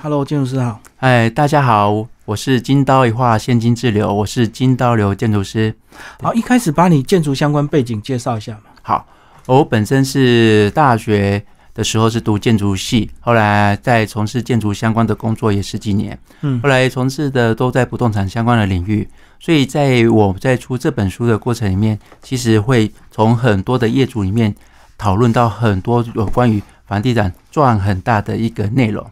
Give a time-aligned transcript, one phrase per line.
[0.00, 0.80] Hello，建筑师好。
[0.98, 5.74] 哎，大家好，我是金刀一画现金滞留，我是金刀流建筑师。
[6.22, 8.62] 好，一开始把你建筑相关背景介绍一下嘛。
[8.82, 9.06] 好，
[9.46, 19.08] 我本身是大学的时候是读建筑系，后来在从事建筑相关的工作也十几年，嗯后来从事的都在不动产相关的领域，
[19.40, 24.54] 所以在我在出这本书的过程里面，其实会从很多的业主里面
[24.96, 29.04] 讨论到很多有关于房地产赚很大的一个内容。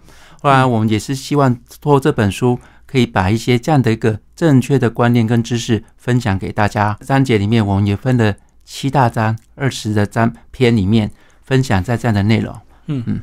[0.46, 2.56] 后来我们也是希望通过这本书，
[2.86, 6.96] 可以把一些这样的一个正确的观念跟知识分享给大家。
[7.00, 8.32] 章节里面我们也分了
[8.64, 11.10] 七大章、二十的章篇里面
[11.42, 12.54] 分享在这样的内容。
[12.86, 13.20] 嗯嗯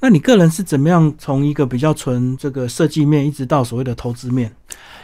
[0.00, 4.52] 那你个人是怎么样从一个比较纯这个设计面，一直到所谓的投资面？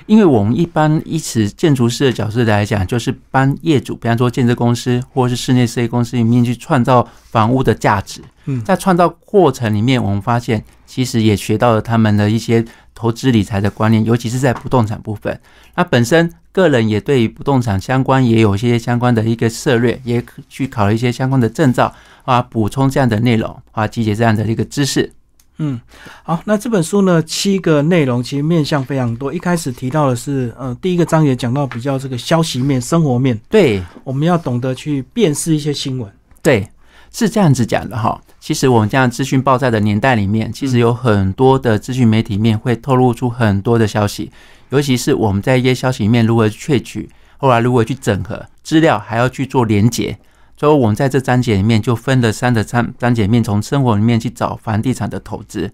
[0.07, 8.21] 因为我们一般以此建筑师的角色来讲，就是帮业主，比方说建设公司或是室内设计公司里面去创造房屋的价值。
[8.47, 12.63] 嗯在创造过程里面，我们发现其实也学到了他们的一些
[12.95, 15.41] 投资理财的观念，尤其是在不动产部分。
[15.77, 25.11] 那本身个人也对于不动产相关也有一些相关的一个策略，也去考了一些相关的证照啊，补充这样的内容啊，集结这样的一个知识。
[25.59, 25.81] 嗯，
[26.25, 29.33] 好，那这本书呢，七个内容其实面向非常多。
[29.33, 36.11] 一开始提到的是，呃，第一个章节讲到比较这个消息面、生活面，对，我们要懂得去辨识一些新闻。
[36.43, 36.69] 对，
[37.13, 38.21] 是这样子讲的哈。
[38.41, 44.33] 其实我们这样资讯爆炸的年代里面，其实有很多的资讯媒体面会透露出很多的消息，
[44.71, 47.09] 尤其是我们在一些消息面如何去萃取，
[47.39, 50.19] 后来如何去整合资料，还要去做连结。
[50.65, 55.71] 所以我们在这章节里面就分了三个章章节面，从生活里面去找房地产的投资。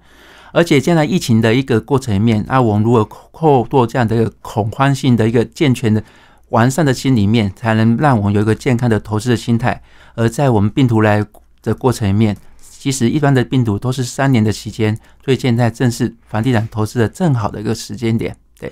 [0.50, 6.02] 而且现在疫情的一个过程里面，啊，我们如何透过这样的一个恐慌性的一个健全的、
[6.48, 9.80] 完善的心里面，才能让我们有一个健康的投资的心态。
[10.16, 11.25] 而在我们病毒来
[11.62, 18.36] 的过程里面，其实一般的病毒都是三年的期间，所以现在正是房地产投资的正好的一个时间点。
[18.58, 18.69] 对，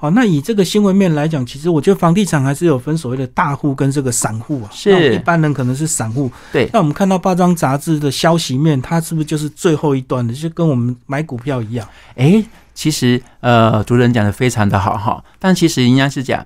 [0.00, 4.70] 好，那以这个新闻面来讲，其实我觉得房地产还是有分所谓的大户跟这个散户啊。
[4.72, 6.32] 是一般人可能是散户。
[6.50, 11.86] 对那我们看到八张杂志的消息面，它是不是就是最后一段的，就跟我们买股票一样？
[12.14, 16.42] 诶，其实呃，主持人讲的非常的好哈，但其实应该是讲，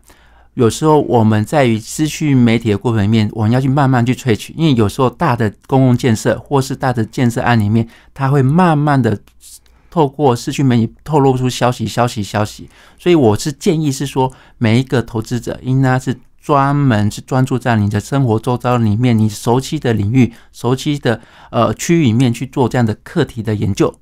[0.54, 9.16] 有时候我们在于资讯媒体的过程里面，我们要去慢慢去萃取，因为有时候大的公共建设或是大的建设案里面，它会慢慢的
[9.94, 12.68] 透过资讯媒体透露出消息、消息、消息，
[12.98, 16.18] 所以我是建议是说，每一个投资者应该是。
[16.44, 21.18] 专门是专注在你的生活周遭里面，你熟悉的领域、熟悉的
[21.50, 23.94] 呃区域里面去做这样的课题的研究。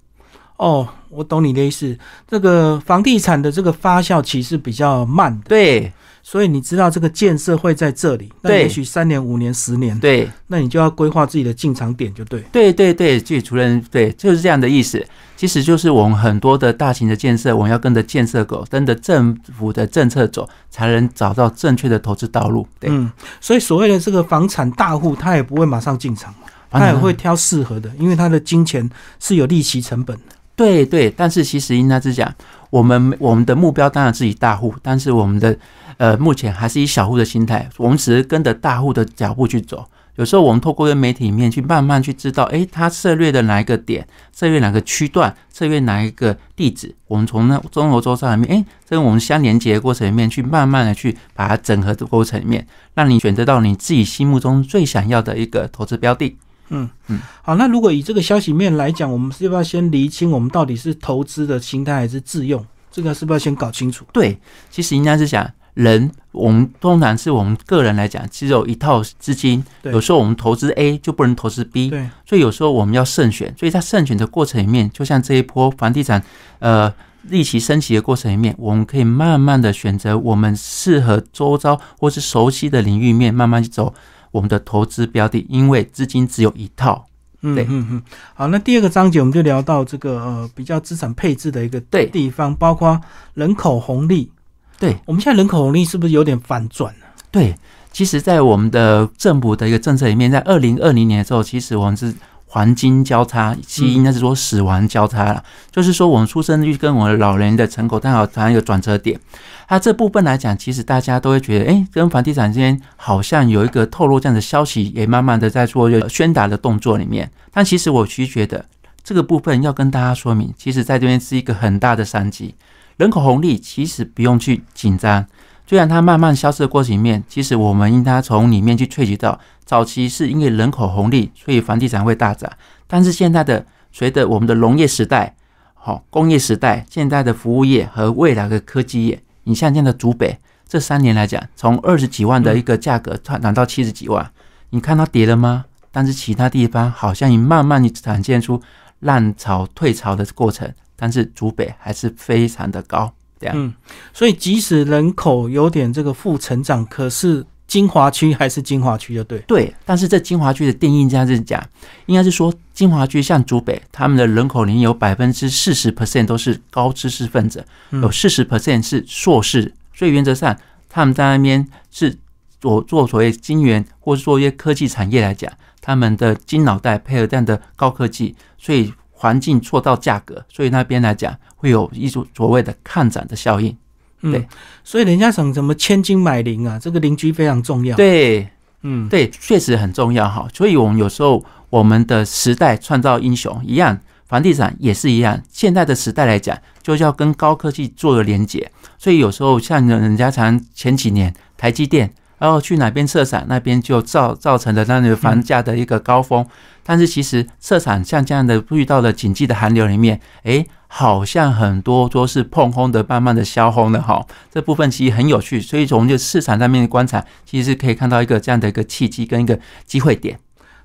[0.57, 1.97] 哦，我懂你的意思。
[2.27, 5.93] 这个房地产的这个发酵期是比较慢的，对
[6.25, 12.41] 所以你知道这个建设会在这里，那也许三年、五年、十年，对，那你就要规划自己的进场点，就对。
[12.53, 15.05] 对对对，据主任对，就是这样的意思。
[15.37, 22.65] 其实就是我们很多的大型的建设，我们要跟着建设狗，跟着政府的政策走，才能找到正确的投资道路。
[22.79, 26.33] 对，嗯，所以所谓的这个房产大户，他也不会马上进场，
[26.71, 30.37] 他也会挑适合的，因为他的金钱是有利息成本的。
[30.55, 32.33] 对对，但是其实应该是讲，
[32.71, 35.57] 我们我们的目标当然是以大户，但是我们的
[35.97, 39.85] 呃目前还是以小户的心态，我们只是跟着大户的脚步去走。
[40.17, 56.37] 有时候我们透过跟媒体里面去慢慢去知道，诶，他策略的哪一个点，策略哪个区段，策略哪一个地址，我们从那中国周上里面，诶，跟我们相连接的过程里面去慢慢的去把它整合的过程里面，让你选择到你自己心目中最想要的一个投资标的。
[56.69, 62.65] 嗯嗯，好，那如果以这个消息面来讲，我们是要不要先厘清我们到底是投资的心态还是自用？
[62.91, 64.05] 这个是不是要先搞清楚？
[64.12, 64.39] 对，
[64.71, 73.55] 其实应该是讲人，我们通常是我们个人来讲，只有一套资金，有时候我们投资 A 就不能投资 B，对，所以有时候我们要慎选。
[73.59, 76.23] 所以在慎选的过程里面，就像这一波房地产，
[76.59, 76.93] 呃。
[77.29, 83.94] 利息升级的过程里面，我们可以慢慢的选择我们适合周遭或是熟悉的领域面，慢慢去走
[84.32, 87.06] 我们的投资标的，因为资金只有一套。
[87.43, 88.03] 嗯嗯嗯。
[88.34, 93.00] 好，那第二个章节我们就聊到这个呃比较资产配置的一个对地方，包括
[93.34, 94.31] 人口红利。
[94.79, 97.06] 对，我们现在人口红利是不是有点反转了？
[97.31, 97.55] 对，
[97.93, 102.12] 其实，在我们的政府的一个政策里面，在二零二零年的时候，其实我们是
[102.52, 109.19] 黄金交叉，其实应该是说死亡交叉了，就是说我们出生率跟我们老人的人口刚好谈一个转折点。
[109.66, 117.31] 它这部分来讲，其实大家都会觉得，哎，跟房地产之间好像有一个透露这样的消息，也慢慢的在做宣达的动作里面。
[117.50, 118.62] 但其实我其实觉得
[119.02, 122.54] 这个部分要跟大家说明，其实在这边是一个很大的商机。
[122.99, 125.25] 人口红利其实不用去紧张，
[125.67, 132.50] 虽然它慢慢消失的过程里面，其实我们应该从里面去萃取到，早期是因为人口红利，所以房地产会大涨，
[132.87, 135.35] 但是现在的随着我们的农业时代，
[135.75, 140.38] 好工业时代、现代的服务业和未来的科技业，你像这样的竹北
[140.69, 144.31] 这三年来讲，从二十几万的一个价格突然到七十几万，
[144.70, 145.64] 你看它跌了吗？
[145.91, 148.61] 但是其他地方好像已慢慢的展现出
[149.00, 153.12] 浪潮退潮的过程，但是竹北还是非常的高，
[153.55, 153.73] 嗯，
[154.12, 159.39] 所以即使人口有点这个负成长，可是精华区还是精华区的，对。
[159.47, 161.62] 对，但是这精华区的定义这样子讲，
[162.06, 170.56] 应该是说精华区像竹北，他们的人口里有百分之四十 percent 都是高知识分子，有四十 percent 是硕士，所以原则上
[170.88, 172.17] 他们在那边是
[172.61, 175.50] 做做所谓金源或是做一些科技产业来讲。
[175.85, 183.77] 他们的金脑袋配合这样的高科技，所以环境做到价格，所以那边来讲会有一种所谓的看涨的效应。
[184.21, 184.45] 对，
[184.83, 187.97] 所以人家讲什么千金买邻啊，这个邻居非常重要。
[187.97, 188.49] 对，
[188.81, 190.49] 嗯，对，确实很重要哈。
[190.53, 193.97] 所以我们有时候我们的时代创造英雄一样，
[194.27, 195.41] 房地产也是一样。
[195.53, 198.69] 现在的时代来讲，就要跟高科技做个连接。
[198.99, 202.13] 所以有时候像人家常前几年台积电。
[202.43, 206.44] 然后去哪边测产，那边就造造成了那个房价的一个高峰。
[206.83, 214.27] 但是其实测产像这样的遇到了紧急的寒流里面，哎，好像很多都是碰空的，慢慢的消轰的哈。
[214.53, 219.56] 这部分其实很有趣，所以从就市场上面的观察，其实是可以看到一个这样的一个契机跟一个
[219.87, 220.37] 机会点。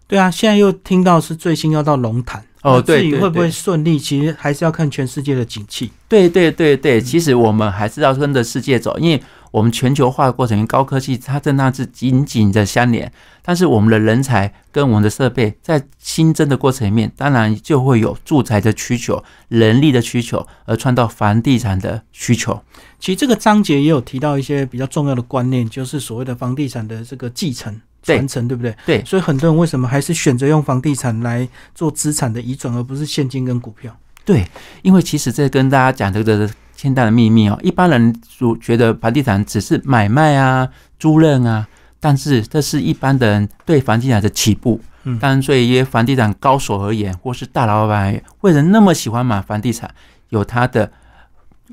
[0.06, 5.92] 对啊，现在又听到是最新要到龙潭哦，对，至于会不会顺利，其实还是要看全世界的景气。
[6.08, 9.20] 对对对对，其实我们还是要跟着世界走，因为。
[9.52, 13.12] 我们全球化的过程跟，高科技它跟那是紧紧的相连，
[13.42, 22.62] 但是我们的人才跟我们的设备在新增的过程里面，当然就会有住宅的需求、人力的需求，而创造房地产的需求。
[23.00, 28.76] 其实这个章节也有提到一些比较重要的观念，就是所谓的房地产的这个继承传承，对不对？
[28.86, 29.06] 对。
[29.06, 33.98] 所以很多人为什么还是选择用房地产来做资产的移转，而不是现金跟股票？
[34.26, 34.46] 对，
[34.82, 36.50] 因为其实这跟大家讲这个。
[36.78, 37.60] 天大的秘密哦！
[37.64, 40.70] 一般人就觉得房地产只是买卖啊、
[41.00, 41.68] 租赁啊，
[42.00, 44.80] 但是这是一般的人对房地产的起步。
[45.04, 49.90] 嗯，但对于房地产高手而言，或是大老板为什么那么喜欢买房地产？
[50.30, 50.92] 有它的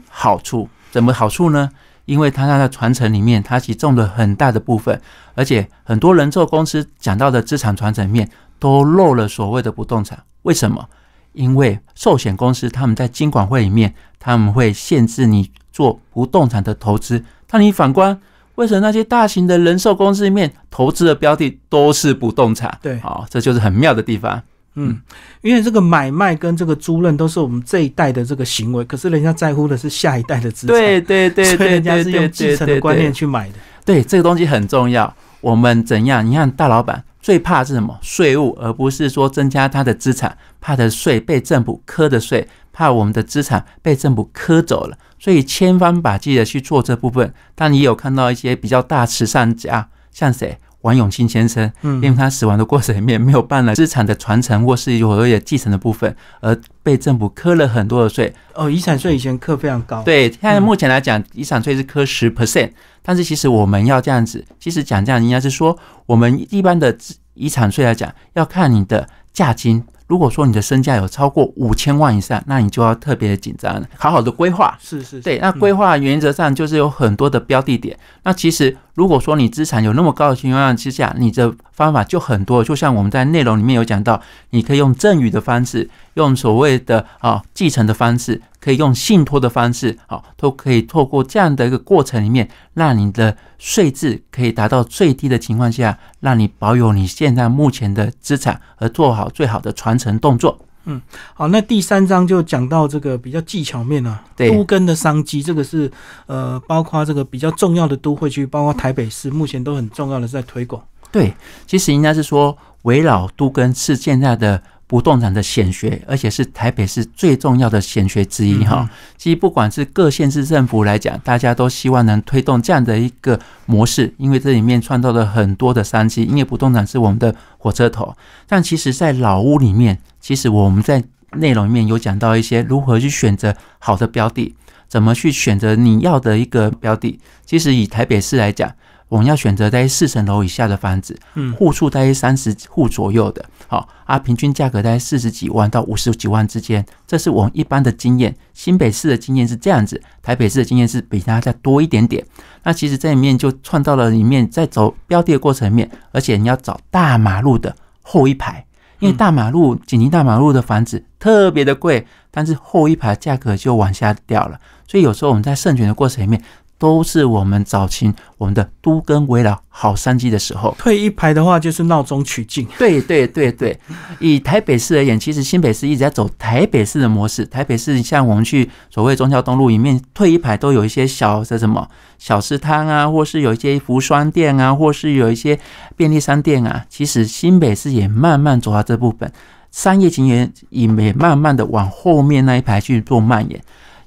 [0.09, 1.69] 好处，怎么好处呢？
[2.07, 5.01] 因为它它的传承里面，它其实重了很大的部分，
[5.35, 10.23] 而且很多人做公司讲到的资产传承面，都漏了所谓的不动产。
[10.43, 10.89] 为什么？
[11.35, 17.23] 因为寿险公司他们在金管会里面，他们会限制你做不动产的投资。
[17.51, 18.19] 那你反观，
[18.57, 22.79] 为什么那些大型的人寿公司里面投资的标的都是不动产？
[22.83, 24.43] 对，好，这就是很妙的地方。
[24.77, 25.01] 嗯，
[25.43, 30.77] 因为这个买卖跟这个租赁都是我们这一代的这个行为，可是人家在乎的是下一代的资产。
[30.77, 33.55] 对对对对，人家是用继承的观念去买的。
[33.85, 35.15] 对，这个东西很重要。
[35.41, 36.27] 我们怎样？
[36.27, 37.05] 你看大老板。
[37.25, 47.33] 最怕是什么税务，而不是说增加他的资产，怕的税被政府磕的税，怕我们的资产被政府磕走了，所以千方百计的去做这部分。
[47.55, 50.59] 但你有看到一些比较大慈善家，像谁？
[50.85, 58.33] 王永庆先生，嗯，因为他死亡的过程里面没有办了资产的传承或是有有继承的部分，而被政府磕了很多的税。
[58.55, 60.03] 哦，遗产税以前课非常高。
[60.03, 62.71] 对，现在目前来讲，遗产税是磕十 percent，
[63.03, 66.95] 但是其实我们要这样子，其实讲这样应该是说，我们一般的
[67.33, 69.83] 遗产税来讲，要看你的价金。
[70.07, 74.77] 如果说你的身价有超过五千万以上，那你就要特别的紧张了，好好的规划。
[74.81, 77.99] 是是，对，那规划原则上就是有很多的标的点。
[78.23, 82.63] 那其实如果说你资产有那么高的情况之下，你的方法就很多。
[82.63, 84.21] 就像我们在内容里面有讲到，
[84.51, 88.41] 你可以用赠与的方式，用所谓的啊继承的方式。
[88.65, 100.59] 可以用信托的方式，好，都可以透过这样的一个过程里面，让你的税制可以达到最低的情况下，让你保有你现在目前的资产，而做好最好的传承动作。
[100.87, 100.99] 嗯，
[101.35, 105.93] 好，那第三章就讲到这个比较技巧面啊，都跟的商机，这个是
[106.25, 110.83] 呃，包括这个比较重要的都会区，包括台北市，目前都很重要的在推广。
[111.13, 111.35] 对，
[111.67, 114.63] 其实应该是说围绕都跟是现在的。
[114.87, 118.89] 不动产的显学，而且是台北市最重要的显学之一哈。
[119.17, 126.25] 其实不管是各县市政府来讲，大家都希望能推动这样的一个模式，因为这里面创造了很多的商机。
[126.25, 128.15] 因为不动产是我们的火车头，
[128.47, 134.55] 但其实在老屋里面，其实我们在内容里面有讲到一些如何去选择好的标的，
[134.87, 137.19] 怎么去选择你要的一个标的。
[137.45, 138.73] 其实以台北市来讲。
[139.15, 148.35] 我们要选择在四层楼以下的房子，嗯，户数大约三十户左右的，好啊，平均价格在四十几万到五十几万之间，这是我们一般的经验。
[148.55, 152.27] 新北市的经验是这样子，台北市的经验是比它再多一点点。
[152.65, 158.67] 那其实这里面就创造了里面在走标的的过程里面，而且你要找大马路的后一排。
[158.99, 166.43] 因为大马路紧邻大马路的房子特别的贵，但是后一排价格就往下掉了，所以有时候我们在胜选的过程里面。
[166.79, 172.67] 都是我们早期我们的都跟围绕好商机的时候，退一排的话就是闹中取静。
[172.79, 173.79] 对对对对，
[174.19, 177.47] 以台北市而言，其实新北市一直在走台北市的模式。
[177.47, 181.89] 台北市像我们去所谓中桥东路里面退一排，都有一些小的什么
[182.19, 185.59] 小吃摊啊，或是有一些服装店啊，或是有一些
[185.97, 186.85] 便利商店啊。
[186.89, 189.33] 其实新北市也慢慢走到这部分，
[189.71, 193.61] 商业情缘也也慢慢的往后面那一排去做蔓延。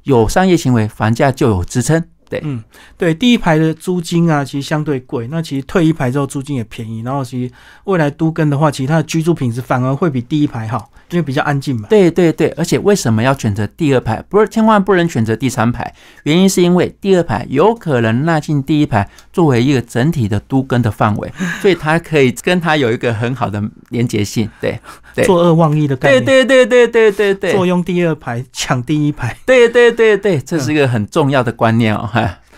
[0.04, 2.04] 有商业行为，房价就有支撑。
[2.30, 2.64] 对，嗯，
[2.98, 5.28] 对，第一排的租金啊，其实相对贵。
[5.28, 7.02] 那其实退一排之后，租金也便宜。
[7.02, 7.54] 然后其实
[7.86, 11.88] 未来都更的话，其实它的居住品质反而会比第一排好，因为比较安静嘛。
[11.90, 14.22] 对对对，而且为什么要选择第二排？
[14.30, 24.50] 不是千万不能选择第三排，原因是因为第二排有可能纳进第一排作为一个整体的都根的范围， 所以它可以跟它有一个很好的连结性。
[24.60, 24.80] 对，
[25.16, 26.26] 对作恶忘一的概念。
[26.26, 29.36] 对对对对对对对，坐拥第二排抢第一排。
[29.46, 32.10] 对对对对，这是一个很重要的观念哦。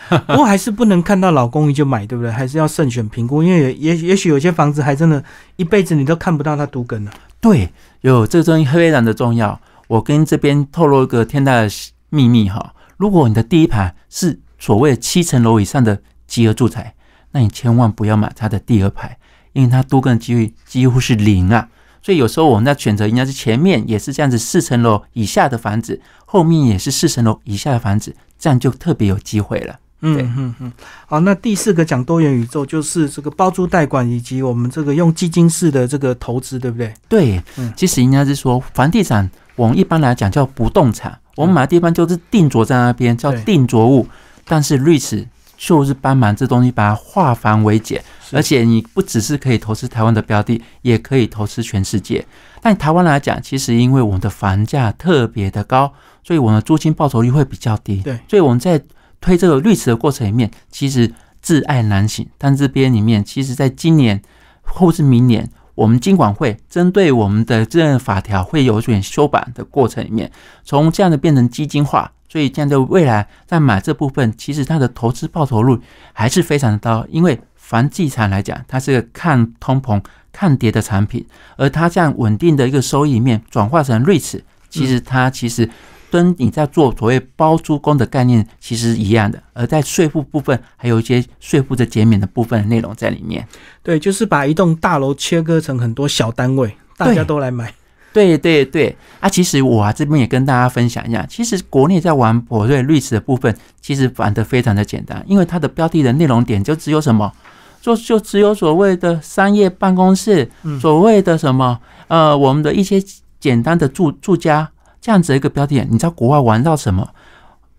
[0.26, 2.32] 不过还是不能看到老公寓就买，对不对？
[2.32, 5.24] 还是要慎选评估，因为也也许有些房子还真的，
[5.56, 7.12] 一辈子你都看不到它独根了。
[7.42, 9.60] 对，有这个东西非常的重要。
[9.88, 11.70] 我跟这边透露一个天大的
[12.10, 16.94] 秘密哈，如果你的第一排是所谓七层楼以上的集合住宅，
[17.32, 19.18] 那你千万不要买它的第二排，
[19.54, 21.70] 因为它多根机会几乎是零啊。
[22.02, 29.80] 所以有时候我们在选择应该是前面也是这样子四层楼以下的房子，后面也是四层楼以下的房子，这样就特别有机会了。
[30.02, 30.72] 嗯嗯嗯，
[31.08, 36.94] 好，那第四个讲多元宇宙，就是这个包租代管以及我们这个用基金式的这个投资，对不对？
[37.10, 44.08] 对，嗯，其实应该是说房地产，我们一般来讲叫不动产，我们买的地方就是定着在那边，叫定着物。
[44.46, 45.28] 但是瑞驰
[45.58, 48.02] 就是帮忙这东西把它化繁为简，
[48.32, 52.26] 而且你不只是可以投资台湾的标的，也可以投资全世界。
[52.62, 55.92] 但台湾来讲，其实因为我们的房价特别的高，
[56.24, 57.98] 所以我们的租金报酬率会比较低。
[58.02, 58.82] 对，所以我们在
[59.22, 61.12] 推这个绿池的过程里面，其实
[61.44, 62.28] 挚爱难行。
[62.38, 64.22] 但这边里面，其实在今年
[64.62, 70.32] 或是明年，我们金管会针对我们的这样法条会有点修版的过程里面，
[70.64, 75.78] 从这样的变成基金化，所以这样的未来在买这部分，其实它的投资报酬率
[76.14, 77.06] 还是非常的高。
[77.10, 81.26] 因为房地产来讲，它是个抗通膨、抗跌的产品，
[81.58, 85.70] 而它这样稳定的一个收益面转化成瑞驰，其实它其实。
[86.12, 93.48] 跟你在做所谓包租公的概念其实一样的，而在税负部分还有一些税负的减免的部分内容在里面。
[93.84, 97.74] 对，就是把一栋大楼切割成很多小单位，大家都来买。
[98.12, 107.32] 对对对，啊，其实我啊这边也跟大家分享一下，其实国内在玩博瑞律师的部分，其实玩的非常的简单，因为它的标的的内容点就只有什么，
[107.80, 110.50] 就就只有所谓的商业办公室，
[110.82, 113.00] 所谓的什么呃，我们的一些
[113.40, 114.68] 简单的住住家。
[115.02, 117.10] 这样子一个标点，你知道国外玩到什么？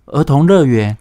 [0.07, 0.97] 儿童乐园、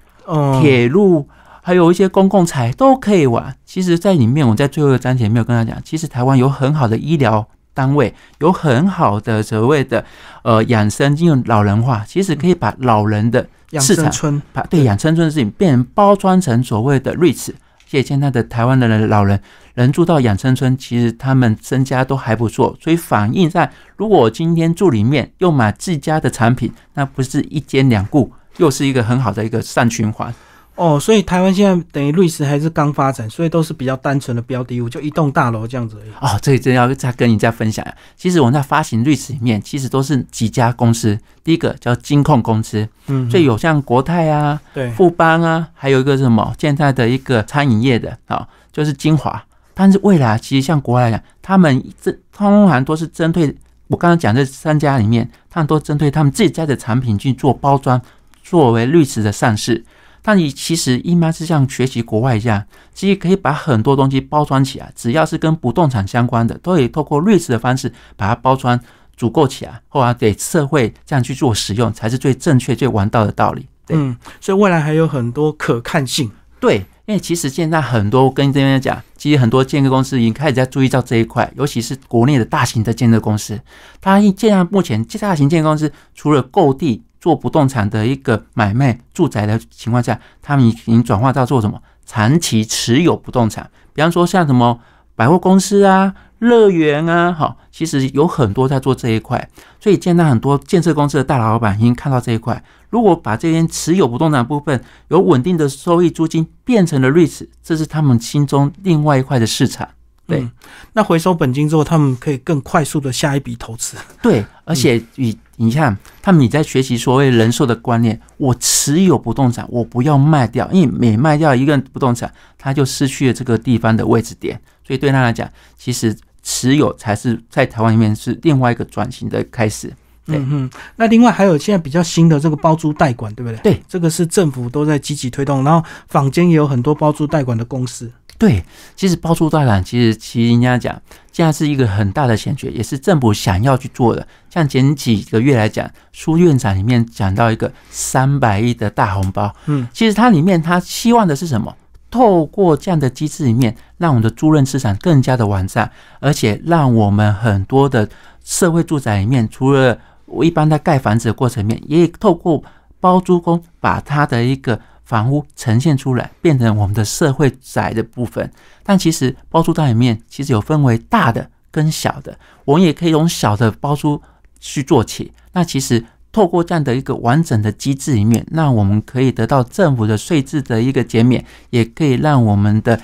[0.62, 1.28] 铁路，
[1.64, 3.56] 还有一些公共财都可以玩。
[3.66, 10.06] 其实，在里面，我在最后一个章节没有跟他讲，其实台湾有很好的医疗单位，有很好的所谓的
[10.44, 13.48] 呃养生，进入老人化，其实可以把老人的
[13.80, 17.56] 市场，把对养生村的事情变成包装成所谓的瑞士。
[17.88, 19.42] 借现在的台湾的人老人
[19.80, 30.34] 能住到养生村，其实他们身家都还不错，所以反映在如果我今天住里面又买自家的产品，那不是一兼两顾，又是一个很好的一个善循环。
[30.76, 36.10] 哦，所以台湾现在等于瑞士还是刚发展，所以都是比较单纯的标的物，就一栋大楼这样子而已。
[36.22, 37.96] 哦，这里真要再跟你再分享呀。
[38.16, 41.18] 其实我们在发行瑞士里面，其实都是几家公司。
[41.44, 49.42] 第一个叫金控公司，嗯，所以有像国泰啊、对富邦啊，还有一个什么现在的一个餐饮业的啊，就是金华。
[49.80, 53.56] 但是未来其实像国外来讲，他们这通常都是针对
[53.88, 58.02] 我刚刚讲这三家里面，他们都针对他们自己家的产品去做包装，
[58.44, 59.82] 作为律师的上市。
[60.22, 62.62] 但你其实应该是像学习国外一样，
[62.94, 68.78] 其实可以把很多东西包装起来，只要是跟不动产相关的，都可以透过瑞士的方式把它包装
[69.16, 73.66] 足够起来，后来给社会这样去做使用，才是最正确、最王道的道理。
[73.88, 76.30] 嗯，所以未来还有很多可看性。
[76.60, 83.60] 对，因为其实现在很多跟这边讲，其实很多建设公司已经开始在注意到这一块，尤其是国内的大型的建设公司，
[84.00, 87.04] 它现在目前大型建设公司除了购地。
[87.22, 94.80] 做不动产的一个买卖住宅的情况下，他们已经转化到做什么长期持有不动产，比方说像什么
[95.16, 99.50] 百货公司啊、乐园啊，好，其实有很多在做这一块。
[99.80, 109.88] 所以现在很多建设公司的大老板已经看到这一块，如果把这边持有不动产部分有稳定的收益租金变成了 REITs，这是他们心中另外一块的市场。
[110.28, 110.48] 对，
[110.94, 113.98] 那回收本金之后，他们可以更快速的下一笔投资。
[114.22, 124.62] 对，而且你你看，他们你在学习所谓人寿的观念，我持有不动产，我不要卖掉，因为每卖掉一个不动产，他就失去了这个地方的位置点。
[124.86, 126.16] 所以对他来讲，其实
[126.52, 129.94] 持有才是在台湾里面是另外一个转型的开始。
[130.26, 133.60] 嗯嗯，那另外还有现在比较新的这个包租代管，对不对？
[133.62, 138.12] 对，这个是政府都在积极推动，然后坊间也有很多包租代管的公司。
[138.40, 138.64] 对，
[138.96, 141.00] 其实包租代管，其实其实人家讲，
[141.32, 144.28] 现在是一个很大的险绝，也是政府想要去做的。
[144.50, 151.76] 像前几个月来讲，书院长里面讲到一个三百亿的大红包，嗯，其实它里面他希望的是什么？
[152.12, 158.10] 透过这样的机制里面，让我们的租赁市场更加的完善，而且让我们很多的
[158.44, 162.64] 社会住宅里面，除了我一般在盖房子的过程面，也透过
[163.00, 164.82] 包租公把他的一个。
[165.10, 168.48] 房屋呈现出来，变成我们的社会宅的部分。
[168.84, 174.22] 但其实包租代里面其实有分为大的跟小的，我们也可以用小的包租
[174.60, 175.34] 去做起。
[175.54, 183.00] 那其实透过这样的一个完整的机制里面，那我们可以得到政府的税制的一个减免，也可以让我们的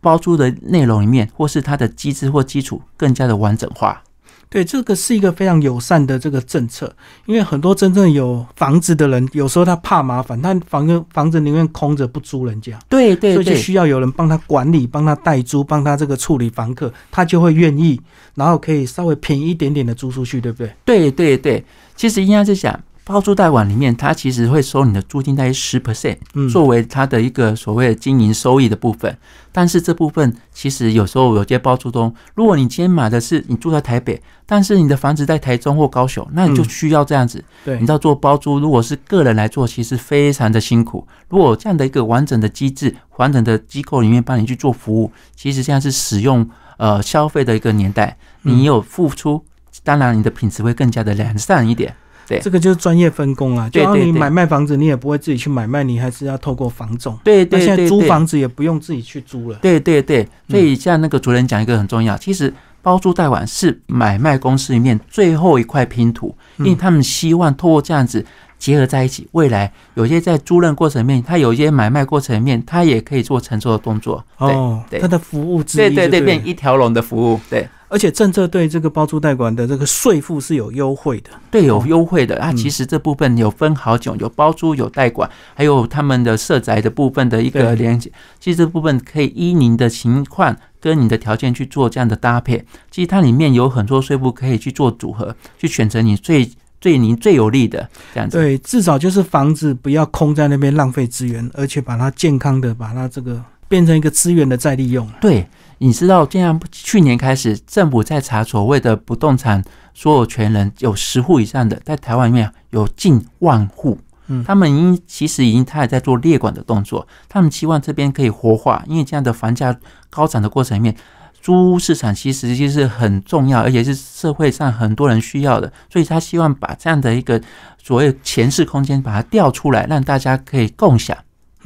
[0.00, 4.02] 包租的内容里面，或是它的机制或基础更加的完整化。
[4.50, 6.90] 对，这个是一个非常友善的这个政策，
[7.26, 12.78] 因为很多真正有房子的人，有时候他怕麻烦，他房子房子宁愿空着不租人家。
[12.88, 18.00] 对对，所以就需要有人帮他管理，帮他代租，帮他这个处理房客，他就会愿意，
[18.34, 20.72] 然后可以稍微便宜一点点的租出去，对不对？
[20.84, 21.64] 对对对，
[21.94, 22.80] 其实应该是讲。
[23.08, 26.18] 包租代管里面，它其实会收你的租金大约十 percent，
[26.52, 29.16] 作为它的一个所谓的经营收益的部分。
[29.50, 37.42] 但是这部分其实有时候有些包租中，如果你今天买的是你住在台北，但是你的房子在台中或高雄，那你就需要这样子。
[37.64, 41.08] 对，你知道做包租，如果是个人来做，其实非常的辛苦。
[41.30, 46.46] 如果这样的一个完整的机制、完整的机构里面帮你去做服务，其实现在是使用
[46.76, 49.42] 呃消费的一个年代，你有付出，
[49.82, 51.96] 当然你的品质会更加的良善一点。
[52.28, 53.68] 对，这个就是专业分工啊。
[53.70, 57.18] 就像你买卖房子，你也不会自己去买卖，你还是要透过房仲。
[57.24, 57.66] 对对对。
[57.66, 59.58] 现在租房子也不用自己去租了。
[59.62, 60.28] 对对对。
[60.48, 68.24] 所以像那个主任讲一个很重要，其实包租代管是买卖公司里面最后一块拼图，因为他们希望透过这样子
[68.58, 74.24] 结合在一起，未来有些在租赁过程面，他有一些买卖过程面，他也可以做承受的动作。
[74.36, 77.68] 哦，对，他的服务之一，对对对，变一条龙的服务，对。
[77.88, 82.52] 而且政策对这个包租代管的这个税负是有优惠的，对，有优惠的啊。
[82.52, 88.12] 其实这部分有分好久，有包租，有代管，还有他们的设宅的部分的一个连接。
[88.38, 92.62] 其实这部分可以依您的情况跟你的条件去做这样的搭配。
[92.90, 98.36] 其实它里面有很多税负可以去做组合，去选择你最对您最有利的这样子。
[98.36, 105.08] 对，至少就是房子不要空在那边浪费资源，而且把它健康的把它这个变成一个资源的再利用。
[105.20, 105.46] 对。
[105.78, 109.62] 你知道，这样去年开始，政府在查所谓的不动产
[109.94, 113.98] 所有权人有十户以上的，在台湾里面有近万户。
[114.26, 119.74] 嗯，他们已经其实已经他也在做列管的动作，他们期望这边可以活化，因为这样的房价
[120.10, 120.94] 高涨的过程里面，
[121.40, 127.40] 租屋市场其实就是很重要，而且是社会上很多人需要的，所以他希望把这样的一个
[127.82, 131.16] 所谓前世空间把它调出来，让大家可以共享。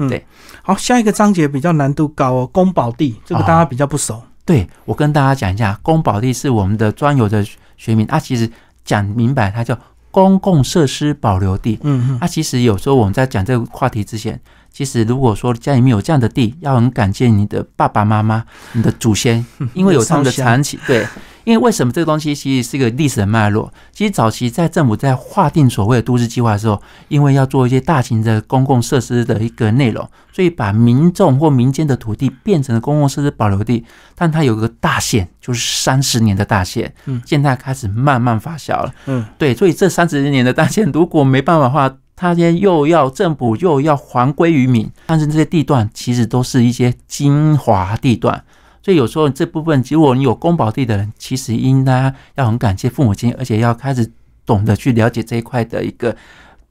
[0.07, 0.27] 嗯，对，
[0.63, 4.23] 好，下一个章节比较难度高哦，公保地这个大家比较不熟。
[4.45, 8.51] 对我跟大家讲一下，公保地是我们的专有的学名，它其实
[8.85, 9.79] 讲明白，它叫
[10.11, 11.79] 公共设施保留地。
[11.83, 14.41] 嗯嗯，它其实有时候我们在讲这个话题之前，
[14.73, 21.07] 其实如果说家里面有这样的地，要很感谢你的爸爸妈妈、你的祖先， 因为有他们的长期对。
[21.45, 23.73] 因为为什么这个东西其实是一个历史的脉络？
[23.93, 33.85] 其实早期在政府在划定所谓的都市计划的时候，因为要做一些大型的公共设施的一个内容，所以把民众或民间的土地变成了公共设施保留地。
[34.15, 36.95] 但它有个大限，就是三十年的大限。
[37.07, 38.93] 嗯，现在开始慢慢发酵了。
[39.07, 44.89] 嗯，对，所以这三十年的大限如果没办法的话，它先又要政府又要还归于民。
[45.07, 48.45] 但是这些地段其实都是一些精华地段。
[48.83, 54.11] 所以有时候这部分，如果你有公保地的人，其实应该要很感谢父母亲，而且要开始
[54.45, 56.17] 懂得去了解这一块的一个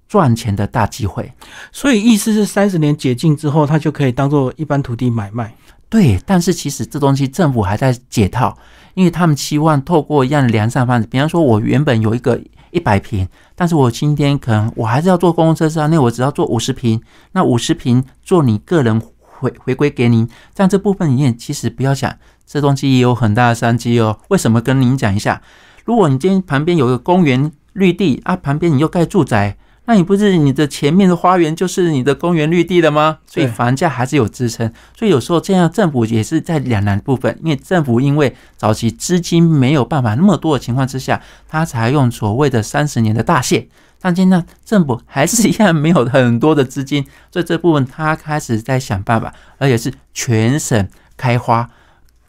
[0.10, 1.32] 赚钱的大机会。
[1.72, 5.56] 所以意思是，三十年解禁之后，他就可以当做一般土地买卖。
[5.88, 8.58] 对，但是其实这东西政府还在解套，
[8.94, 12.38] 因为他们期望透过一样的良善方式，比方说，我原本有一个
[12.72, 19.02] 一百平，但是我今天可能我还是要做公共设施啊，那我只要做五十平，那五十平做你个人。
[19.42, 24.20] 回回归给您，但这部分里面其实不要想，这东西也有很大的商机哦。
[24.30, 25.42] 为什么跟您讲一下？
[25.84, 33.18] 如果你今天旁边有个公园绿地啊，旁边你又盖住宅，那你不是你的前面的花园就是你的公园绿地了吗？
[33.26, 34.72] 所以房价还是有支撑。
[34.96, 43.68] 所以有时候这样政府也是在两难部分，因为政府因为早期资金没有办法那么多的情况之下，他才用所谓的三十年的大限。
[44.02, 51.70] 但今天政府还是一样没有很多的资金，所以这部分他开始在想办法，而且是全省开花，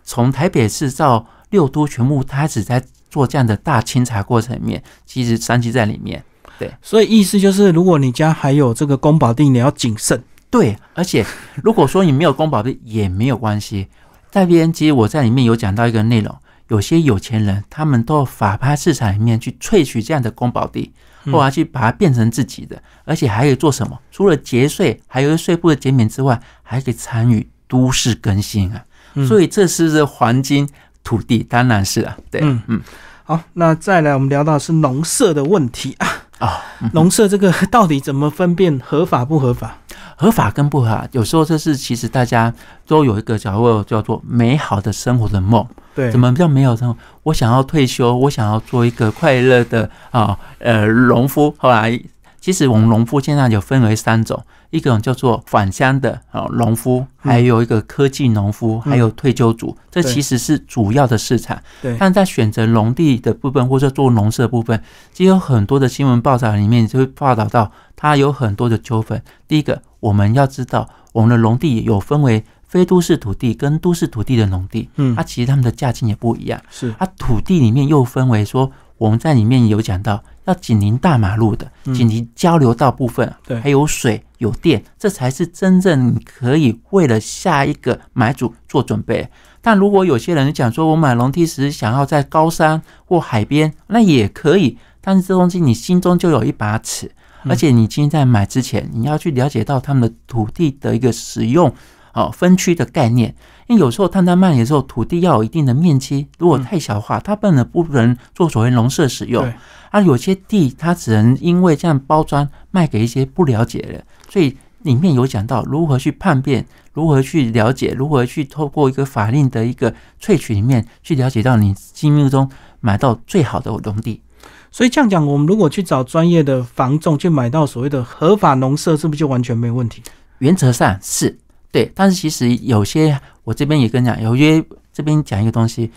[0.05, 6.23] 从台北市到六都全部开始在做这样的大清查过程里面，其实商机在里面。
[6.59, 10.23] 对，所以意思就是，如果你家还有这个宫保地，你要谨慎。
[10.51, 11.25] 对，而且
[11.63, 13.89] 如果说你没有宫保地也没有关系。
[14.31, 16.35] 在边其实我在里面有讲到一个内容，
[16.69, 20.93] 有些有钱人他们到法拍市场里面去萃取这样的宫保地。
[21.27, 24.01] 或者去把它变成自己的，而且还可以做什么？
[24.11, 28.85] 除了节税，还有税部的减免之外，还可以参与都市更新啊！
[29.29, 30.69] 所以这是这黄金
[31.05, 32.83] 土地，当然是啊，对，嗯嗯。
[33.25, 36.61] 好，那再来我们聊到是农舍的问题啊啊，
[36.93, 39.79] 农舍这个 到底怎么分辨合法不合法？
[40.17, 42.53] 合法跟不合法，有时候这是其实大家
[42.85, 45.65] 都有一个叫做叫做美好的生活的梦。
[45.95, 46.75] 对，怎么叫美好？
[46.75, 51.55] 生活我想要退休，我想要做一个快乐的啊呃农夫。
[51.59, 52.01] 后来，
[52.43, 59.77] 其实我们农夫现在有分为三种，一种叫做返乡的啊农夫，还有一个科技农夫，还有退休族。
[59.93, 61.57] 这其实是主要的市场。
[61.81, 69.23] 对，但在选择农地的部分或者做农舍部分，其实有很多的新闻报道里面就会报道到，它有很多的纠纷。
[69.47, 72.45] 第一个，我们要知道，我们的农地有分为。
[72.73, 76.59] 非都市土地跟都市土地的农地，嗯，它其实它们的价钱也不一样。
[76.71, 89.29] 是，它土地里面又分为说，我们在里面有讲到要紧邻大马路的，紧邻交流道部分，对，还有水有电，这才是真正可以为了下一个买主做准备。
[89.61, 97.11] 但如果有些人讲说，我买农地时想要在高山或海边，那也可以，但是这东西你心中就有一把尺，
[97.45, 101.73] 而且你今天在买之前，你要去了解到他们的土地的一个使用。
[102.13, 103.35] 哦，分区的概念，
[103.67, 109.51] 因为有时候探探卖的时候，土地要有一定的面积，如果太小的话，它不能不能做所谓农舍使用。
[109.91, 124.23] 啊，有些地它只能因为这样包装卖给一些不了解的，所以里面有讲到如何去判辨，如何去了解，如何去透过一个法令的一个萃取里面去了解到你心目中买到最好的农地。
[124.71, 130.03] 所以这样讲，我们如果去找专业的房仲去买到所谓的合法农舍，是不是就完全没问题？
[130.39, 131.39] 原则上是。
[131.73, 135.91] 对，但是其实有些，我这边也跟你讲，有些这边讲一个东西，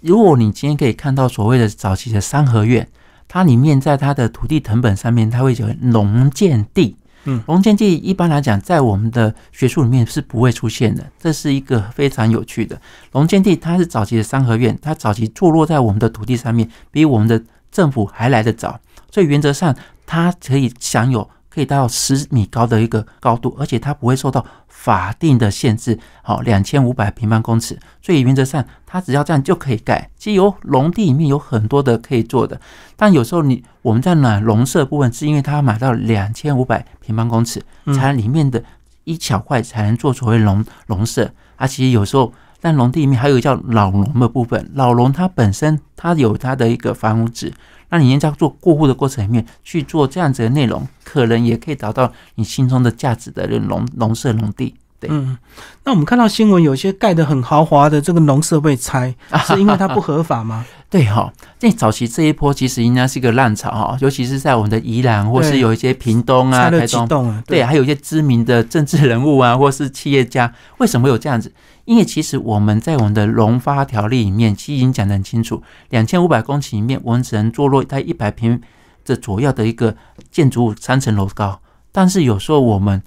[0.00, 2.88] 如果你今天可以看到所谓的早期的三合院，
[3.28, 12.80] 它里面在它的土地成本上面，它会有农建地，嗯，农建地一般来讲在我们的学术里面是不会出现的，这是一个非常有趣的
[13.12, 21.28] 农建地，它是早期的三合院，它早期坐落在我们的土地上面，比我们的政府还来得早，所以原则上它可以享有。
[21.58, 27.76] 可以达到十米高的一个高度，而且它不会受到法定的限制，好，两千五百平方公尺。
[28.00, 30.08] 所以原则上，它只要这样就可以盖。
[30.16, 32.60] 其实有农地里面有很多的可以做的，
[32.94, 37.60] 但有时候你我们在买农舍部分，是因为它要买到两千五百平方公尺，
[37.92, 38.62] 才里面的
[39.02, 41.28] 一小块才能做所谓农农舍。
[41.56, 47.52] 啊，其实有时候在农地里面还有一个叫老农的部分，老农它本身它有它的一个房屋纸。
[47.90, 54.74] 那你在做过户的过程里面去做这样子的内容，可能也可以找到你心中的价值的农农舍农地。
[55.00, 55.38] 对，嗯，
[55.84, 59.14] 那我们看到新闻，有些盖的很豪华的这个农舍被拆，
[59.46, 60.66] 是因为它不合法吗？
[60.90, 71.52] 对哈，在早期这一波其实应该是一个浪潮哈，尤其是在我们的宜兰或是有一些屏东啊、台东，对，还有一些知名的政治人物啊，或是企业家，为什么会有这样子？
[71.88, 78.60] 因为其实我们在我们的农发条例里面，其实已经讲得很清楚，两千五百公顷里面，我们只能坐落在一百平
[79.02, 79.96] 这左右的一个
[80.30, 81.62] 建筑物，三层楼高。
[81.90, 83.02] 但是有时候我们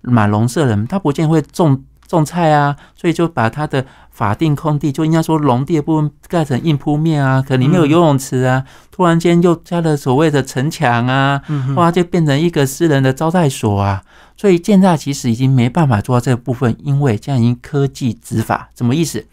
[0.00, 11.40] 买农舍人，他不见会种种菜啊，所以就把它的法定空地，就应该说农地的部分盖成硬铺面啊，可能里面有游泳池啊，突然间又加了所谓的城墙啊，
[11.76, 14.02] 哇，就变成一个私人的招待所啊。
[14.36, 19.24] 所以建大其实已经没办法做到这个部分，因为现在已经科技执法，什么意思？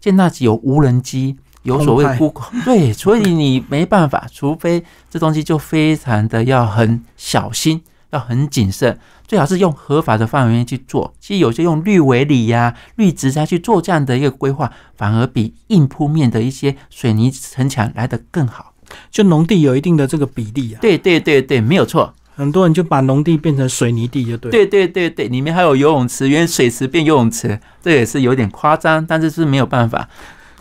[0.00, 11.14] 现在有无人机，有所谓 Google，对，所以你没办法，除非这东西就非常的要很小心，要很谨慎，最好是用合法的范围内去做。
[11.20, 18.72] 其实有些用绿围里呀、绿植栽去做这样的一个规划，反而比硬铺面的一些水泥城墙来得更好。
[19.10, 20.78] 就农地有一定的这个比例啊。
[20.80, 22.12] 对对对对，没有错。
[22.34, 24.50] 很多人就把农地变成水泥地，就对。
[24.50, 30.08] 对对对对，里面还有游泳池，原水池变游泳池，这也是有点夸张，但是是没有办法。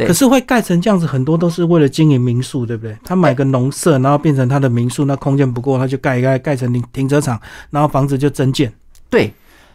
[0.08, 2.98] 可是会盖成这样子，很多都是为了经营民宿，对不对？
[3.04, 8.72] 他买个农舍，然后变成他的民宿，那空间不够，他就盖一盖，盖成停停车场，然后房子就增建。
[9.10, 9.34] 对，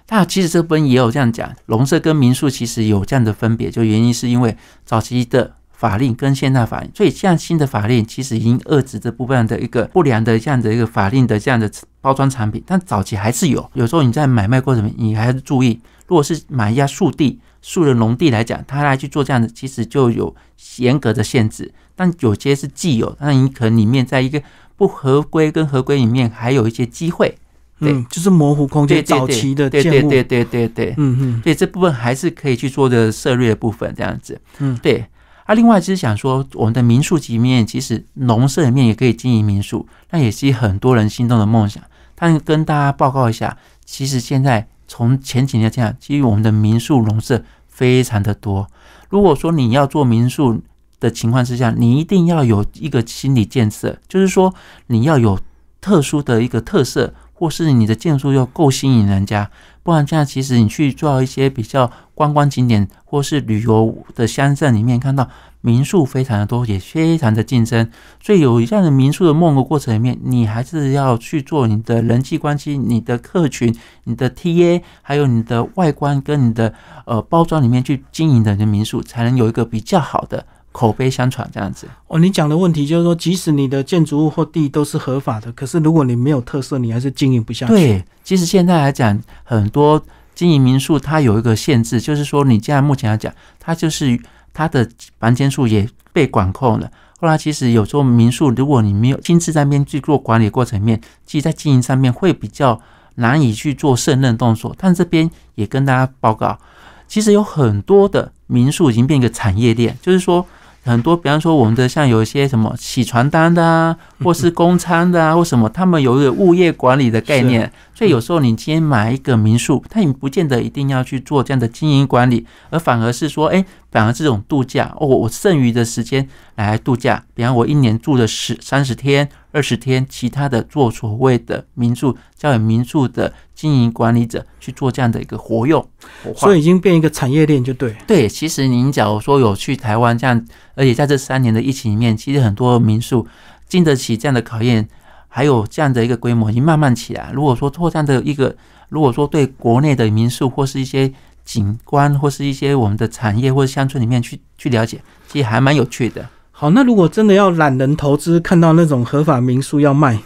[0.08, 17.40] 那其实这本也有这样讲，农舍跟民宿其实有这样的分别，就原因是因为早期的法令跟现代法令，所以像新的法令其实已经遏制这部分的一个不良的这样的一个法令的这样的包装产品，但早期还是有，有时候你在买卖过程你还是注意，如果是买一下树地。
[17.66, 20.36] 树的农地来讲，他来去做这样子，其实就有
[20.76, 21.72] 严格的限制。
[21.96, 24.42] 但有些是既有，那你可能里面在一个
[24.76, 27.34] 不合规跟合规里面，还有一些机会。
[27.78, 29.02] 嗯，就是模糊空间。
[29.02, 34.38] 早期的对对对对对对，嗯嗯，对这部分还是可以去做的涉略的部分，这样子。
[34.58, 35.06] 嗯，对。
[35.44, 41.82] 啊，另外就是想说，我们的民宿里面，其实农舍里面也可以经营民宿，那也是很多人心中的梦想。
[42.14, 44.68] 但跟大家报告一下，其实现在。
[44.86, 48.68] 从前几年这样，基于我们的民宿农舍非常的多。
[49.08, 50.62] 如果说你要做民宿
[51.00, 54.54] 的情况之下，你一定要有一个心理建设，就是说
[54.86, 55.38] 你要有
[55.80, 59.50] 特殊的一个特色，或是你的建筑要够吸引人家，
[59.82, 65.28] 不然这样其实你去做一些比较观光景点或是旅游的乡镇里面看到。
[65.66, 67.88] 民宿非常的多，也非常的竞争，
[68.22, 73.74] 所以有这样的民宿的梦的过程里面，你还是要去做你的人际关系、你的客群、
[74.04, 76.74] 你的 TA，还有你的外观跟你的
[77.06, 81.88] 呃包装里面去经营的民宿，才能有一个比较好的口碑相传这样子。
[82.08, 87.72] 哦，你讲的问题就是说，即使你的建筑物或地都是合法的，可是如果你没有特色，你还是经营不下去。
[87.72, 94.20] 对，其实现在来讲，很多经营民宿它有一个限制，就是说你现在目前来讲，它就是。
[94.54, 94.88] 它的
[95.20, 96.90] 房间数也被管控了。
[97.20, 102.80] 后来其实有时候民宿，如果你没有亲自在那边去做管理过程面，其实在经营上面会比较
[103.16, 104.74] 难以去做胜任动作。
[104.78, 106.58] 但这边也跟大家报告，
[107.06, 110.46] 其实有很多的民宿已经变一个产业链，就是说。
[110.86, 129.28] 很多，比方说我们的像有一些什么洗床单的啊，或是公餐的啊，或什么，他们有一个物业管理的概念，所以有时候你今天买一个民宿，它也不见得一定要去做这样的经营管理，而反而是说，哎，反而这种度假哦，我剩余的时间来度假，比方我一年住了十三十天。
[129.52, 135.88] 二十天，其他的做所谓的民宿，交给民宿的经营管理者去做这样的一个活用，
[136.34, 137.94] 所以已经变一个产业链，就对。
[138.04, 143.24] 对，其实您假如说有去台湾这样，而且在这三年的疫情里面，其实很多民宿
[143.68, 144.88] 经得起这样的考验，
[145.28, 147.30] 还有这样的一个规模已经慢慢起来。
[147.32, 148.56] 如果说拓展的一个，
[148.88, 151.12] 如果说对国内的民宿或是一些
[151.44, 156.28] 景观或是一些我们的产业或者乡村里面去去了解，其实还蛮有趣的。
[156.50, 160.18] 好，那如果真的要懒人投资，看到那种合法民宿要卖，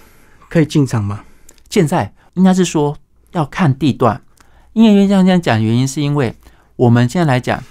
[0.48, 1.24] 可以进场吗？
[1.70, 2.96] 现在应该是说
[3.33, 4.20] 要看地段，
[4.74, 6.35] 因为这样这样讲，原因是因为
[6.76, 7.62] 我们现在来讲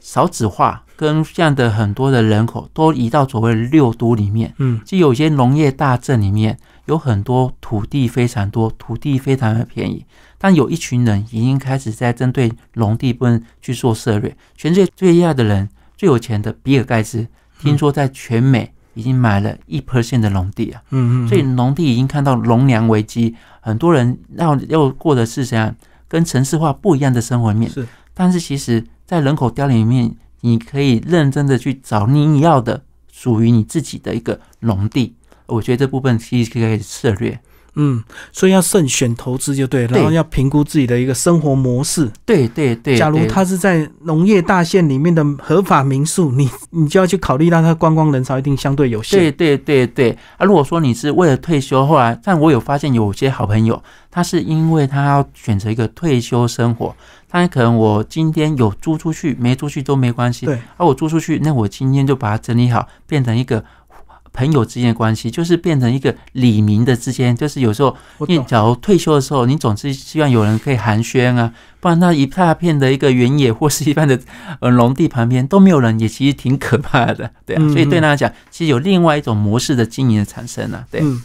[0.00, 6.58] 少子化跟这样的很多的人口都移到所谓的六都里面，嗯，就有些农业大镇里面
[6.90, 10.04] 有很多土地非常多，土地非常的便宜，
[10.36, 14.36] 但有一群人已经开始在针对农地部分去做涉略。
[14.56, 17.26] 全世界最厉害的人、最有钱的比尔盖茨。
[17.60, 25.72] 听说在全美已经买了一 percent 的农地啊，嗯嗯，所以农地已经看到农粮危机，很多人要要过的是怎样
[26.08, 27.70] 跟城市化不一样的生活面。
[27.70, 35.14] 是，但是其实，在人口凋零里面，你可以认真的去找你要的属于你自己的一个农地。
[35.50, 37.38] 我觉得这部分其实可以策略。
[37.76, 42.10] 嗯，所以要慎选投资就对，然后要评估自己的一个生活模式。
[42.26, 49.20] 对对对，假如他是在农业大县里面的合法民宿，你你就要去考虑到他观光人潮一定相对有限。
[49.20, 56.92] 对对对对，啊，如果说你是为了退休，后来，但我有发现有些好朋友，他是因为他要选择一个退休生活，
[57.28, 60.44] 他可能我今天有租出去，没租出去都没关系。
[60.44, 63.64] 对，啊，我租出去，那我今天就把它整理好，变成一个。
[64.32, 67.96] 朋友之间的关系，就是变成一个李明的之间，就是有时候，
[68.28, 74.18] 你假如退休的时候，你总是希望有人可以寒暄啊，不然那一大片的一个原野或是一般的
[74.60, 77.68] 呃农地旁边都没有人，也其实挺可怕的，对啊。
[77.68, 81.00] 所以对他来讲，其实有另外一种模式的经营的产生了，对。
[81.02, 81.20] 嗯，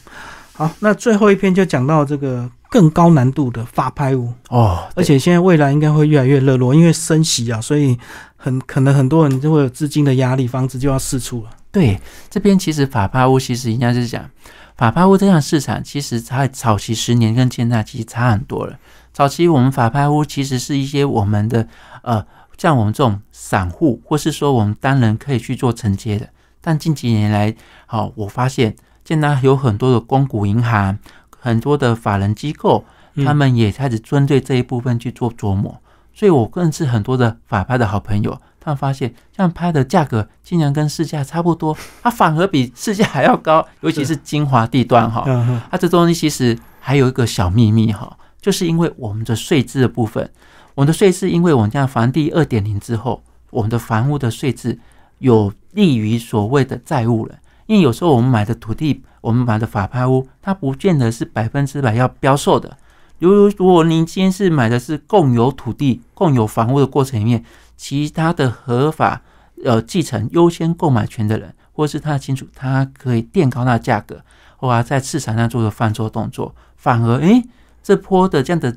[0.54, 7.98] 好，那最后一篇就讲到这个更高难度的法拍屋哦，而且现在未来应该会越来越热络，因为升息啊，所以
[8.36, 11.50] 很可能很多人就会有资金的压力，房子就要释出了。
[11.76, 14.30] 对，这边其实法拍屋其实应该是讲，
[14.78, 18.80] 法拍屋这样市场其实它早期十年跟现在其实差很多了。
[19.12, 21.68] 早期我们法拍屋其实是一些我们的
[22.04, 22.26] 呃，
[22.58, 26.30] 像我们这种散户或是说我们单人可以去做承接的，
[26.62, 27.54] 但近几年来，
[27.88, 30.98] 好，我发现现在有很多的公股银行、
[31.38, 32.86] 很多的法人机构，
[33.26, 35.78] 他们也开始针对这一部分去做琢磨。
[36.14, 38.40] 所以我认识很多的法拍的好朋友。
[38.66, 45.24] 他们发现这样拍的价格竟然跟市价差不多，它反而比市价还要高，尤其是精华地段哈。
[45.70, 50.28] 它这东西其实还有一个小秘密哈，就是因为我们的税制的部分，
[50.74, 54.80] 我们的税制因为我们样房地二点零之后，我们的房屋的税制
[55.20, 62.76] 有利于所谓的债务人，因为有时候我们买的土地，我们买的法拍屋，它不见得是百分之百要标售的。
[63.20, 69.22] 如如果您今天是买的是共有土地、共有房屋的过程里面，其他的合法
[69.64, 74.22] 呃继承优先购买权的人，或是他的亲属，他可以垫高那价格，
[74.58, 77.44] 或者在市场上做个犯错动作，反而诶
[77.84, 78.76] 这波的这样的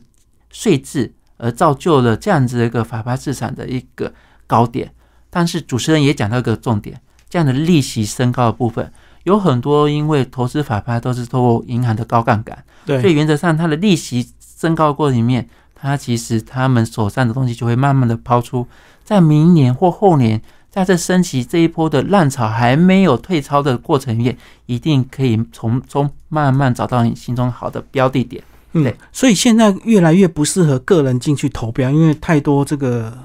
[0.51, 4.13] 税制，而造就了这样子的一个法拍市场的一个
[4.47, 4.93] 高点。
[5.31, 8.93] 但是主持人也讲到一个重点，这样的利息升高的部分。
[9.25, 15.47] 有很多因为投资法拍都是透过银行的高杠杆，对，所以原则上它的利息升高过程里面，
[15.81, 18.67] 它其实他们手上的东西就会慢慢的抛出，
[19.05, 24.37] 在明年或后年，在这升级这一波的浪潮还没有退潮的过程里面，
[24.67, 28.43] 一定可以从中慢慢找到你心中好的标的点。
[28.73, 33.17] 嗯，所以现在越来越不适合个人进去投标，因为太多这个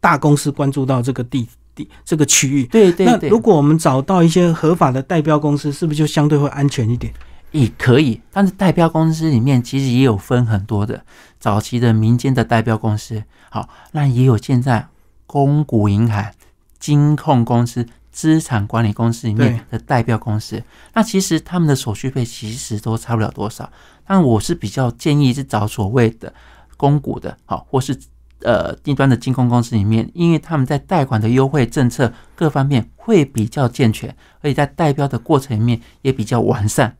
[0.00, 1.88] 大公司关注到这个地地。
[2.04, 3.20] 这个区域，对对对。
[3.20, 7.10] 那如果我们找到一些合法的代标公司，是不是就相对会安全一点？
[7.52, 11.04] 也可以，但是代标公司里面其实也有分很多的，
[11.38, 14.86] 早期的民间的代标公司，好，那也有现在
[15.26, 16.32] 公股银行、
[16.78, 20.62] 金控公司、资产管理公司里面的代标公司。
[20.94, 23.70] 那其实他们的手续费其实都差不了多少，
[24.06, 26.32] 但我是比较建议是找所谓的
[26.76, 27.98] 公股的，好，或是。
[28.42, 34.08] 呃，低端的金控公司里面，因为他们在贷款的优惠政策各方面会比较健全，
[34.40, 36.96] 而且在代标的过程里面也比较完善。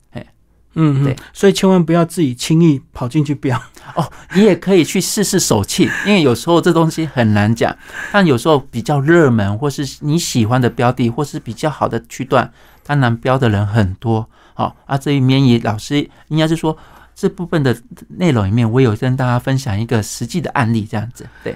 [0.70, 3.60] 哎，嗯，对，所以千万不要自己轻易跑进去标
[3.94, 4.10] 哦。
[4.34, 7.76] 你也可以去试试手气，因为有时候这东西很难讲，
[8.12, 12.52] 但有时候比较热门或是你喜欢的标的，或是比较好的区段，
[12.84, 14.28] 当然标的人很多。
[14.54, 16.76] 好，啊，这一面也老师应该是说。
[17.12, 17.76] 这部分的
[18.16, 21.26] 内容里面，我有跟大家分享一个实际的案例，这样子。
[21.44, 21.54] 对，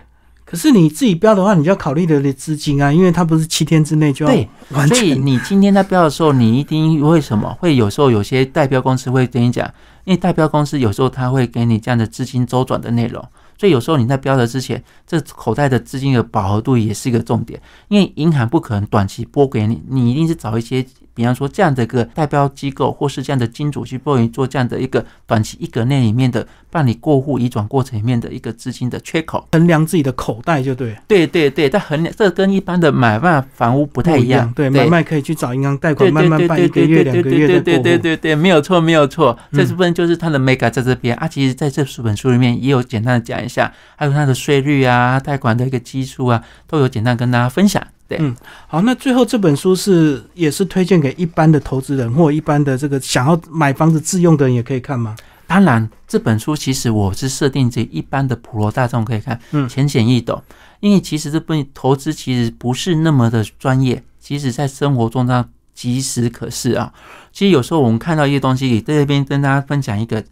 [0.55, 4.33] 可是你自己标的话，你就要考虑的资金啊，因为它不是七天之内就要
[4.71, 4.97] 完成。
[4.97, 9.67] 所以你今天在标的时候，你一定为什么会有时候有些代标公司会跟你讲，
[10.05, 13.21] 因为代标公司有时候他会给你这样的资金周转的内容，
[13.59, 20.87] 所以有时候你在标的之前，这口袋的资金的饱和度也是一个重点，因为银行不可能短期拨给你，你一定是找一些。
[21.15, 30.97] 比方说这样的一个代标机构，或是这样的金主去帮你做这样的一个短期一格内里面的办理过户移转过程里面的一个资金的缺口，衡量自己的口袋就对。
[31.07, 34.53] 对对对，但衡量这跟一般的买卖房屋不太一样。
[34.55, 39.39] 对，买卖可以去找银行贷款，慢慢办一个月两个月的对对对对，没有错没有错。
[39.53, 47.81] 这部分就是它的 mega 在这边啊，其实在这本书里面也有简单的讲一下，还有它的税率啊、贷款的一个基数啊，都有简单跟大家分享。
[48.07, 48.37] 对，嗯，
[48.67, 55.17] 好，那最后这本书是也是推荐给一般的投资人或一般的这个想要买房子自用的人也可以看吗？
[55.47, 60.43] 当然，这本书其实我是设定这一般的普罗大众可以看，嗯，浅显易懂。
[60.81, 66.93] 因为其实这本投资其实不是那么的专业，其实在生活中它即时可视啊。
[67.33, 70.23] 其实有时候我们看到一些东西，在这边跟大家分享一个，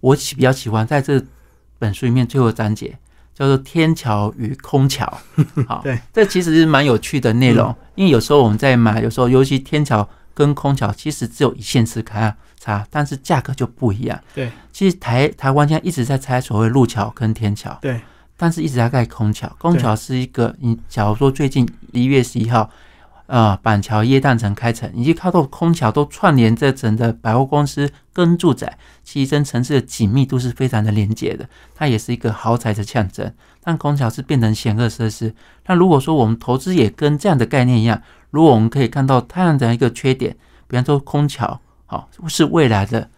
[0.00, 1.20] 我喜比较喜欢在这
[1.78, 2.98] 本书里面最后章节。
[3.38, 5.06] 叫做天桥与空桥，
[5.68, 7.72] 好，对，这其实是蛮有趣的内容。
[7.94, 14.18] 因为有时候我们在买，有时候尤其天桥跟空桥，其实只有一线之差，差，但是价格就不一样。
[14.34, 18.00] 对，其实台台湾现在一直在拆所谓路桥跟天桥，对，
[18.38, 19.46] 但是一直在盖空桥。
[19.58, 22.70] 空桥是一个，你假如说最近一月十一号。
[23.26, 31.48] 啊，板桥耶诞城开城，以及靠到空桥都串联这整个百货公司跟住宅，其实城市的紧密度是非常的连接的。
[31.74, 33.32] 它也是一个豪宅的象征。
[33.62, 35.34] 但空桥是变成险恶设施。
[35.66, 40.36] 那如果说我们投资也跟这样的概念一样，如果我们可以看到它样的一个缺点，
[40.68, 43.10] 比方说空桥，好是未来的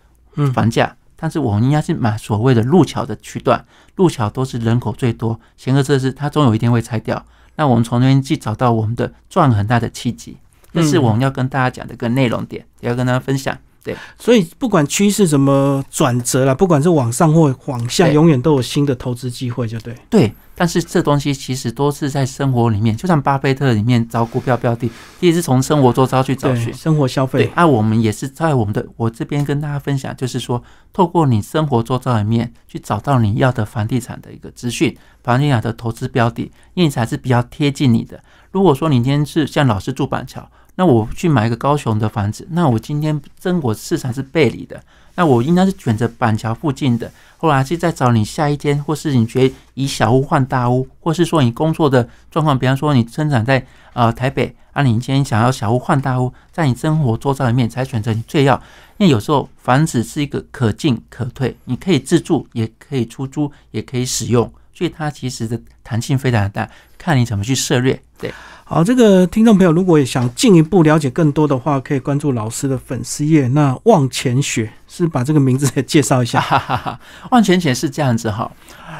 [0.54, 3.62] 房价，但是我们应该是买所谓的路桥的区段，
[3.96, 7.26] 路桥都是人口最多，险恶设施它总有一天会拆掉。
[7.58, 10.36] 那我们从那边去找到我们的赚很大的契机，
[10.72, 13.58] 这是我们要跟大家讲的一个内容点，也要跟大家分享。
[13.82, 19.94] 对，所以不管趋势怎么转折了，不管是往上或往下，永远都有新的投资机会，就对。
[20.10, 20.34] 对。
[20.60, 27.44] 但是这东西其实都是在生活里面，就像巴菲特里面找股票标的，第一是从生活周遭去找寻生活消费。
[27.44, 30.61] 对，那我们也是在我们的我这边跟大家分享，就是说，
[30.92, 38.20] 透过你生活周遭里面去找到你要的房地产的一个资讯，房地产的投资标的，因为才是比较贴近你的。
[38.50, 44.81] 如果说你今天是像老师住板桥，那我去买一个高雄的房子，那我今天真我市场是背离的。
[45.16, 58.55] 那我应该是选择板桥附近的，后来是再找你下一间，或是你觉得以小屋换大屋，或是说你工作的状况，比方说你生长在呃台北，啊，你今天想要小屋换大屋，在你生活周遭里面才选择你最要，
[58.99, 68.33] 因为有时候房子是一个可进可退，你可以自住，也可以出租，也可以使用，所以它其实的弹性非常的大，看你怎么去涉略，对。
[68.70, 73.48] 好，这个听众朋友，如果也想进一步了解更多的话，可以关注老师的粉丝页。
[73.48, 76.38] 那望前雪是把这个名字也介绍一下。
[76.38, 77.00] 哈哈哈
[77.30, 78.52] 望前雪是这样子哈，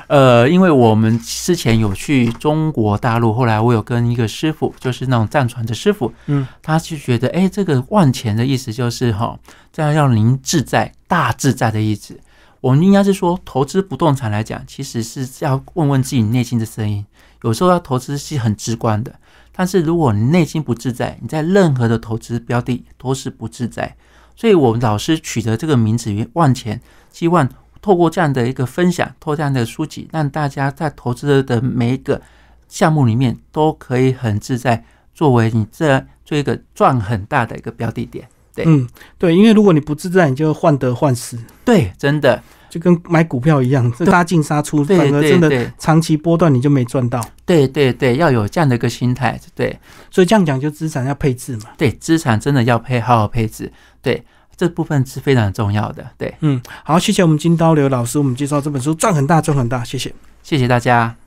[0.07, 9.39] 呃，因为我们之前有去中国大陆，后来我有跟一个师傅，就是那种战船的师傅，嗯，他就觉得，哎，这个万钱的意思就是哈，
[9.71, 12.19] 这样让您自在、大自在的意思。
[12.63, 17.05] 我们应该是说，投资不动产来讲，其实是要问问自己内心的声音。
[17.43, 19.15] 有时候要投资是很直观的。
[19.59, 23.97] 但是如果你内心不自在，你在任何的投资标的都是不自在。
[24.37, 26.81] 所以，我们老师取得这个名字“万钱”，
[27.11, 27.49] 希望
[27.83, 32.23] 透过这样的一个分享，透过这样的书籍，让大家在投资的每一个
[32.69, 38.29] 项目里面都可以很自在，作为你这做一个赚很大的一个标的点。
[38.55, 38.89] 对，嗯，
[39.19, 41.37] 对，因为如果你不自在，你就患得患失。
[41.65, 42.41] 对，真的。
[42.69, 47.21] 就跟买股票一样，杀进杀出，反而真的长期波段你就没赚到。
[47.45, 49.41] 对对对，要有这样的一个心态。
[49.55, 49.79] 对，
[50.11, 51.71] 所以这样讲就资产要配置嘛。
[51.77, 53.73] 对，资产真的要配好好配置。
[54.01, 54.25] 对，
[54.57, 56.07] 这部分是非常重要的。
[56.17, 61.19] 对，嗯，好，谢谢我们金刀刘老师，我们介绍这本书赚很大赚很大，谢谢，谢谢大家。